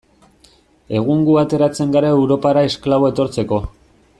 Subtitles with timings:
[0.99, 3.61] Egun gu ateratzen gara Europara esklabo etortzeko.